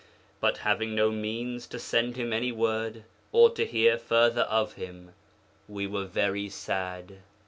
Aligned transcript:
But 0.39 0.57
having 0.65 0.95
no 0.95 1.11
means 1.11 1.67
to 1.67 1.77
send 1.77 2.15
him 2.15 2.33
any 2.33 2.51
word, 2.51 3.03
or 3.31 3.51
to 3.51 3.63
hear 3.67 3.99
further 3.99 4.47
of 4.49 4.73
him, 4.73 5.13
we 5.67 5.85
were 5.85 6.05
very 6.05 6.49
sad. 6.49 7.19